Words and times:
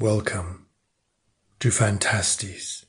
Welcome 0.00 0.66
to 1.60 1.70
Phantastes, 1.70 2.86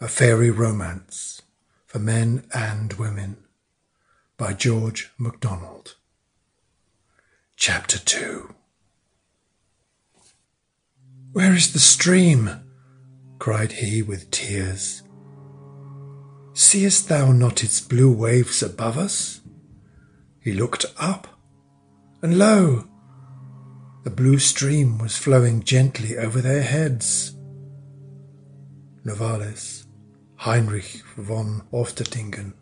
a 0.00 0.08
fairy 0.08 0.50
romance 0.50 1.42
for 1.86 2.00
men 2.00 2.46
and 2.52 2.92
women 2.94 3.36
by 4.36 4.54
George 4.54 5.12
MacDonald. 5.18 5.94
Chapter 7.56 7.98
2 7.98 8.54
Where 11.32 11.54
is 11.54 11.72
the 11.72 11.78
stream? 11.78 12.50
cried 13.38 13.72
he 13.72 14.02
with 14.02 14.32
tears. 14.32 15.02
Seest 16.54 17.08
thou 17.08 17.30
not 17.30 17.62
its 17.62 17.80
blue 17.80 18.12
waves 18.12 18.64
above 18.64 18.98
us? 18.98 19.42
He 20.40 20.52
looked 20.52 20.86
up, 20.98 21.28
and 22.20 22.36
lo! 22.36 22.88
The 24.04 24.10
blue 24.10 24.38
stream 24.38 24.98
was 24.98 25.16
flowing 25.16 25.62
gently 25.62 26.18
over 26.18 26.42
their 26.42 26.62
heads. 26.62 27.34
Novalis, 29.02 29.86
Heinrich 30.36 31.02
von 31.16 31.62
Ofterdingen. 31.72 32.52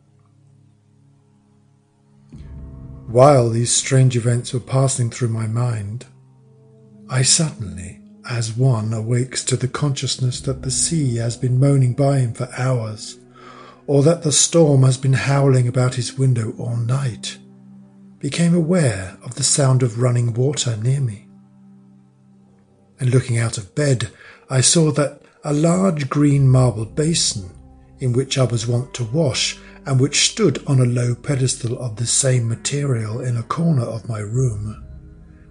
While 3.09 3.51
these 3.51 3.73
strange 3.73 4.17
events 4.17 4.55
were 4.55 4.61
passing 4.61 5.11
through 5.11 5.31
my 5.31 5.49
mind, 5.49 6.07
I 7.11 7.23
suddenly, 7.23 8.01
as 8.31 8.57
one 8.57 8.93
awakes 8.93 9.43
to 9.47 9.57
the 9.57 9.67
consciousness 9.67 10.41
that 10.43 10.63
the 10.63 10.71
sea 10.71 11.17
has 11.17 11.37
been 11.37 11.59
moaning 11.59 11.95
by 11.95 12.21
him 12.21 12.35
for 12.35 12.49
hours, 12.57 13.19
or 13.89 14.05
that 14.05 14.23
the 14.23 14.31
storm 14.31 14.85
has 14.85 14.97
been 14.97 15.15
howling 15.15 15.67
about 15.67 15.97
his 15.97 16.17
window 16.17 16.55
all 16.57 16.77
night, 16.77 17.39
became 18.21 18.55
aware 18.55 19.19
of 19.25 19.35
the 19.35 19.43
sound 19.43 19.83
of 19.83 19.99
running 19.99 20.35
water 20.35 20.77
near 20.77 21.01
me 21.01 21.27
and 23.03 23.11
looking 23.13 23.37
out 23.37 23.59
of 23.59 23.75
bed, 23.75 24.13
I 24.49 24.61
saw 24.61 24.93
that 24.93 25.23
a 25.43 25.53
large 25.53 26.09
green 26.09 26.49
marble 26.49 26.85
basin, 26.85 27.51
in 27.99 28.13
which 28.13 28.39
I 28.39 28.45
was 28.45 28.65
wont 28.65 28.95
to 28.95 29.03
wash, 29.03 29.59
and 29.85 29.99
which 29.99 30.31
stood 30.31 30.65
on 30.69 30.79
a 30.79 30.85
low 30.85 31.17
pedestal 31.17 31.77
of 31.81 31.97
the 31.97 32.07
same 32.07 32.49
material 32.49 33.21
in 33.21 33.37
a 33.37 33.43
corner 33.43 33.83
of 33.83 34.09
my 34.09 34.21
room, 34.21 34.87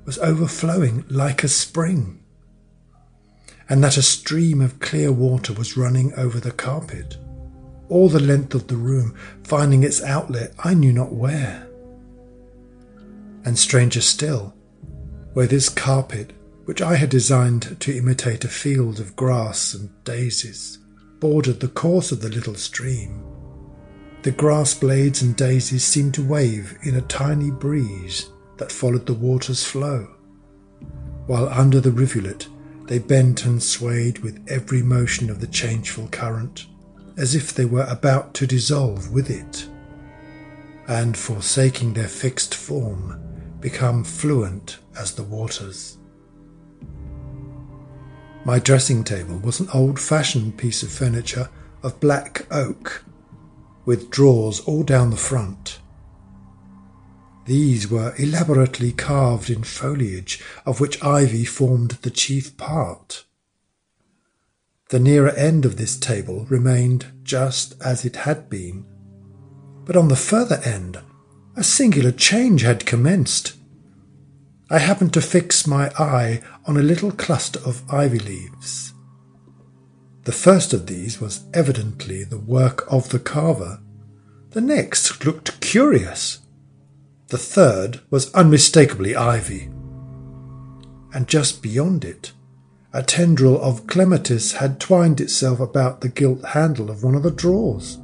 was 0.06 0.18
overflowing 0.20 1.04
like 1.10 1.44
a 1.44 1.50
spring, 1.50 2.24
and 3.68 3.84
that 3.84 3.98
a 3.98 4.02
stream 4.02 4.62
of 4.62 4.80
clear 4.80 5.12
water 5.12 5.52
was 5.52 5.76
running 5.76 6.14
over 6.14 6.40
the 6.40 6.54
carpet, 6.54 7.18
all 7.90 8.08
the 8.08 8.22
length 8.22 8.56
of 8.56 8.68
the 8.68 8.78
room, 8.78 9.14
finding 9.44 9.84
its 9.84 10.02
outlet 10.02 10.54
I 10.64 10.74
knew 10.74 10.94
not 10.94 11.12
where. 11.12 11.68
And 13.44 13.60
stranger 13.60 14.00
still, 14.00 14.54
where 15.34 15.48
this 15.48 15.68
carpet 15.68 16.32
which 16.66 16.82
I 16.82 16.96
had 16.96 17.10
designed 17.10 17.80
to 17.80 17.98
imitate 17.98 18.44
a 18.44 18.50
field 18.50 19.00
of 19.00 19.16
grass 19.16 19.74
and 19.74 19.90
daisies, 20.04 20.78
bordered 21.20 21.60
the 21.60 21.68
course 21.68 22.12
of 22.12 22.22
the 22.22 22.30
little 22.30 22.56
stream. 22.56 23.24
The 24.24 24.32
grass 24.32 24.74
blades 24.74 25.22
and 25.22 25.36
daisies 25.36 25.84
seemed 25.84 26.14
to 26.16 26.24
wave 26.28 26.78
in 26.84 26.96
a 26.96 27.02
tiny 27.02 27.50
breeze 27.50 28.30
that 28.58 28.72
followed 28.72 29.08
the 29.08 29.14
water's 29.14 29.64
flow, 29.64 30.08
while 31.26 31.50
under 31.50 31.80
the 31.80 31.92
rivulet 31.92 32.48
they 32.86 33.00
bent 33.00 33.46
and 33.46 33.62
swayed 33.62 34.20
with 34.20 34.44
every 34.48 34.84
motion 34.84 35.30
of 35.30 35.40
the 35.40 35.48
changeful 35.48 36.08
current, 36.10 36.68
as 37.18 37.34
if 37.34 37.54
they 37.54 37.66
were 37.66 37.88
about 37.90 38.34
to 38.36 38.46
dissolve 38.46 39.12
with 39.12 39.30
it, 39.30 39.68
and, 40.88 41.18
forsaking 41.18 41.94
their 41.94 42.08
fixed 42.08 42.54
form, 42.54 43.20
become 43.60 44.04
fluent 44.04 44.78
as 44.98 45.14
the 45.14 45.24
waters. 45.24 45.98
My 48.44 48.58
dressing 48.58 49.04
table 49.04 49.38
was 49.38 49.60
an 49.60 49.70
old 49.72 50.00
fashioned 50.00 50.58
piece 50.58 50.82
of 50.82 50.92
furniture 50.92 51.50
of 51.84 52.00
black 52.00 52.48
oak, 52.50 53.06
with 53.86 54.10
drawers 54.10 54.60
all 54.62 54.82
down 54.82 55.12
the 55.12 55.18
front. 55.18 55.80
These 57.46 57.90
were 57.90 58.16
elaborately 58.18 58.94
carved 58.94 59.50
in 59.52 59.64
foliage, 59.64 60.42
of 60.66 60.80
which 60.80 61.04
ivy 61.04 61.46
formed 61.46 61.92
the 62.02 62.10
chief 62.10 62.58
part. 62.58 63.26
The 64.90 65.00
nearer 65.00 65.32
end 65.32 65.64
of 65.64 65.78
this 65.78 65.96
table 65.96 66.46
remained 66.50 67.06
just 67.24 67.76
as 67.82 68.06
it 68.06 68.18
had 68.18 68.50
been, 68.50 68.86
but 69.86 69.96
on 69.96 70.08
the 70.08 70.16
further 70.16 70.60
end 70.66 71.00
a 71.56 71.64
singular 71.64 72.12
change 72.12 72.62
had 72.62 72.86
commenced. 72.86 73.54
I 74.72 74.80
happened 74.80 75.14
to 75.16 75.22
fix 75.22 75.68
my 75.68 75.92
eye 76.00 76.40
on 76.66 76.78
a 76.78 76.82
little 76.82 77.12
cluster 77.12 77.60
of 77.66 77.84
ivy 77.92 78.20
leaves. 78.20 78.94
The 80.24 80.32
first 80.32 80.72
of 80.72 80.88
these 80.88 81.20
was 81.20 81.44
evidently 81.54 82.24
the 82.24 82.40
work 82.40 82.86
of 82.90 83.10
the 83.10 83.20
carver. 83.20 83.82
The 84.52 84.62
next 84.62 85.26
looked 85.26 85.60
curious. 85.60 86.40
The 87.28 87.38
third 87.38 88.00
was 88.10 88.34
unmistakably 88.34 89.14
ivy. 89.14 89.70
And 91.14 91.28
just 91.28 91.62
beyond 91.62 92.06
it, 92.06 92.32
a 92.94 93.04
tendril 93.04 93.62
of 93.62 93.88
clematis 93.88 94.54
had 94.54 94.80
twined 94.80 95.20
itself 95.20 95.60
about 95.60 96.00
the 96.00 96.08
gilt 96.08 96.46
handle 96.46 96.90
of 96.90 97.04
one 97.04 97.16
of 97.16 97.24
the 97.24 97.32
drawers. 97.32 97.98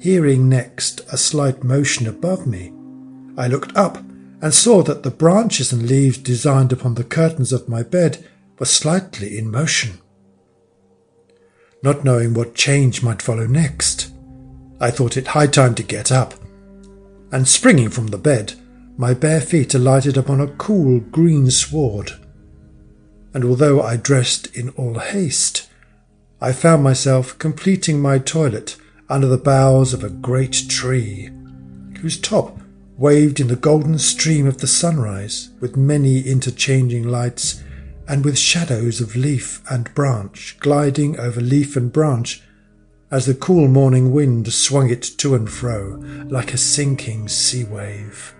Hearing 0.00 0.50
next 0.50 1.00
a 1.10 1.16
slight 1.16 1.64
motion 1.64 2.06
above 2.06 2.46
me, 2.46 2.74
I 3.38 3.46
looked 3.46 3.74
up 3.74 4.04
and 4.42 4.52
saw 4.52 4.82
that 4.82 5.04
the 5.04 5.10
branches 5.10 5.72
and 5.72 5.88
leaves 5.88 6.18
designed 6.18 6.72
upon 6.72 6.94
the 6.94 7.04
curtains 7.04 7.52
of 7.52 7.68
my 7.68 7.82
bed 7.84 8.28
were 8.58 8.66
slightly 8.66 9.38
in 9.38 9.48
motion. 9.48 10.00
Not 11.82 12.04
knowing 12.04 12.34
what 12.34 12.56
change 12.56 13.04
might 13.04 13.22
follow 13.22 13.46
next, 13.46 14.12
I 14.80 14.90
thought 14.90 15.16
it 15.16 15.28
high 15.28 15.46
time 15.46 15.76
to 15.76 15.82
get 15.84 16.10
up, 16.10 16.34
and 17.30 17.46
springing 17.46 17.88
from 17.88 18.08
the 18.08 18.18
bed, 18.18 18.54
my 18.96 19.14
bare 19.14 19.40
feet 19.40 19.74
alighted 19.74 20.16
upon 20.16 20.40
a 20.40 20.48
cool 20.48 20.98
green 20.98 21.48
sward. 21.50 22.12
And 23.32 23.44
although 23.44 23.80
I 23.80 23.96
dressed 23.96 24.54
in 24.56 24.70
all 24.70 24.98
haste, 24.98 25.68
I 26.40 26.52
found 26.52 26.82
myself 26.82 27.38
completing 27.38 28.00
my 28.00 28.18
toilet 28.18 28.76
under 29.08 29.28
the 29.28 29.38
boughs 29.38 29.94
of 29.94 30.02
a 30.02 30.10
great 30.10 30.64
tree, 30.68 31.30
whose 32.00 32.20
top 32.20 32.58
waved 32.96 33.40
in 33.40 33.48
the 33.48 33.56
golden 33.56 33.98
stream 33.98 34.46
of 34.46 34.58
the 34.58 34.66
sunrise, 34.66 35.50
with 35.60 35.76
many 35.76 36.20
interchanging 36.20 37.02
lights, 37.02 37.62
and 38.08 38.24
with 38.24 38.38
shadows 38.38 39.00
of 39.00 39.16
leaf 39.16 39.62
and 39.70 39.92
branch 39.94 40.56
gliding 40.60 41.18
over 41.18 41.40
leaf 41.40 41.76
and 41.76 41.92
branch 41.92 42.42
as 43.10 43.26
the 43.26 43.34
cool 43.34 43.68
morning 43.68 44.10
wind 44.10 44.50
swung 44.52 44.90
it 44.90 45.02
to 45.02 45.34
and 45.34 45.50
fro 45.50 46.02
like 46.28 46.52
a 46.52 46.58
sinking 46.58 47.28
sea 47.28 47.64
wave. 47.64 48.34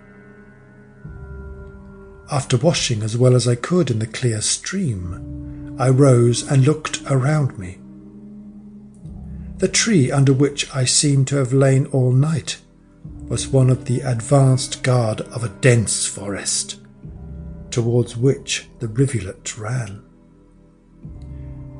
After 2.31 2.57
washing 2.57 3.03
as 3.03 3.15
well 3.15 3.35
as 3.35 3.47
I 3.47 3.55
could 3.55 3.91
in 3.91 3.99
the 3.99 4.07
clear 4.07 4.41
stream, 4.41 5.75
I 5.79 5.89
rose 5.89 6.49
and 6.49 6.65
looked 6.65 7.01
around 7.07 7.57
me. 7.59 7.77
The 9.59 9.67
tree 9.67 10.11
under 10.11 10.33
which 10.33 10.73
I 10.75 10.85
seemed 10.85 11.27
to 11.27 11.35
have 11.37 11.53
lain 11.53 11.85
all 11.87 12.11
night 12.11 12.57
was 13.27 13.47
one 13.47 13.69
of 13.69 13.85
the 13.85 14.01
advanced 14.01 14.83
guard 14.83 15.21
of 15.21 15.43
a 15.43 15.49
dense 15.49 16.05
forest, 16.05 16.79
towards 17.71 18.17
which 18.17 18.67
the 18.79 18.87
rivulet 18.87 19.57
ran. 19.57 20.03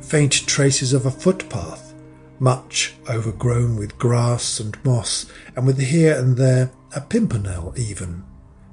Faint 0.02 0.34
traces 0.48 0.94
of 0.94 1.06
a 1.06 1.12
footpath, 1.12 1.94
much 2.40 2.94
overgrown 3.10 3.76
with 3.76 3.98
grass 3.98 4.60
and 4.60 4.84
moss, 4.84 5.26
and 5.56 5.66
with 5.66 5.80
here 5.80 6.18
and 6.18 6.38
there 6.38 6.72
a 6.96 7.02
pimpernel 7.02 7.74
even, 7.78 8.24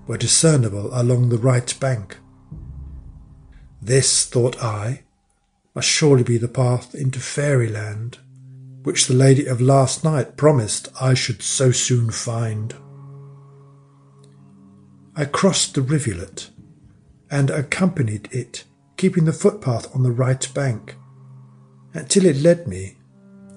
were 0.06 0.16
discernible 0.16 0.90
along 0.92 1.28
the 1.28 1.38
right 1.38 1.78
bank. 1.80 2.18
This, 3.80 4.26
thought 4.26 4.62
I, 4.62 5.02
must 5.74 5.88
surely 5.88 6.22
be 6.22 6.36
the 6.36 6.48
path 6.48 6.94
into 6.94 7.20
fairyland 7.20 8.18
which 8.82 9.06
the 9.06 9.14
lady 9.14 9.46
of 9.46 9.60
last 9.60 10.04
night 10.04 10.36
promised 10.36 10.88
I 11.00 11.14
should 11.14 11.42
so 11.42 11.70
soon 11.70 12.10
find. 12.10 12.74
I 15.14 15.24
crossed 15.24 15.74
the 15.74 15.82
rivulet 15.82 16.50
and 17.30 17.50
accompanied 17.50 18.28
it, 18.32 18.64
keeping 18.96 19.24
the 19.24 19.32
footpath 19.32 19.94
on 19.94 20.02
the 20.02 20.12
right 20.12 20.48
bank, 20.54 20.96
until 21.92 22.24
it 22.24 22.36
led 22.36 22.66
me, 22.66 22.96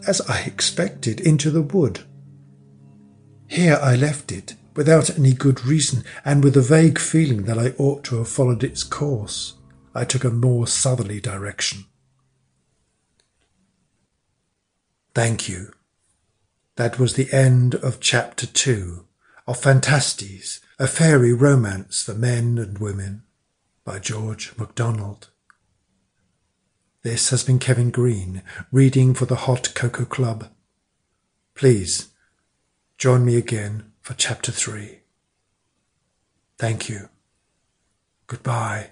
as 0.08 0.22
I 0.22 0.42
expected, 0.42 1.22
into 1.22 1.50
the 1.50 1.62
wood. 1.62 2.02
Here 3.48 3.80
I 3.81 3.96
left 3.96 4.31
it, 4.31 4.56
without 4.75 5.18
any 5.18 5.34
good 5.34 5.66
reason, 5.66 6.04
and 6.25 6.44
with 6.44 6.58
a 6.58 6.62
vague 6.62 7.00
feeling 7.00 7.44
that 7.44 7.58
I 7.58 7.74
ought 7.78 8.04
to 8.06 8.18
have 8.18 8.28
followed 8.28 8.64
its 8.64 8.84
course. 8.84 9.54
I 9.96 10.06
took 10.06 10.24
a 10.24 10.31
more 10.31 10.68
southerly 10.68 11.20
direction. 11.22 11.86
Thank 15.13 15.48
you. 15.48 15.71
That 16.75 16.98
was 16.98 17.13
the 17.13 17.31
end 17.31 17.75
of 17.75 18.00
chapter 18.00 18.48
two 18.48 19.06
of 19.45 19.62
Phantastes, 19.62 20.60
a 20.80 20.88
fairy 20.88 21.33
romance 21.33 22.01
for 22.01 22.15
men 22.15 22.57
and 22.57 22.80
women 22.80 23.24
by 23.83 24.00
George 24.00 24.54
MacDonald. 24.57 25.30
This 27.04 27.30
has 27.30 27.44
been 27.44 27.60
Kevin 27.60 27.92
Green, 27.92 28.42
reading 28.71 29.13
for 29.13 29.25
the 29.25 29.36
Hot 29.36 29.74
Cocoa 29.75 30.06
Club. 30.06 30.48
Please 31.54 32.07
join 32.98 33.24
me 33.24 33.36
again 33.36 33.92
for 34.01 34.13
Chapter 34.13 34.51
3. 34.51 35.01
Thank 36.57 36.89
you. 36.89 37.10
Goodbye. 38.25 38.92